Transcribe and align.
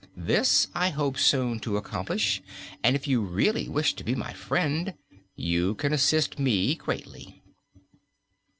This 0.17 0.65
I 0.73 0.89
hope 0.89 1.19
soon 1.19 1.59
to 1.59 1.77
accomplish, 1.77 2.41
and 2.83 2.95
if 2.95 3.07
you 3.07 3.21
really 3.21 3.69
wish 3.69 3.93
to 3.93 4.03
be 4.03 4.15
my 4.15 4.33
friend, 4.33 4.95
you 5.35 5.75
can 5.75 5.93
assist 5.93 6.39
me 6.39 6.73
greatly." 6.73 7.43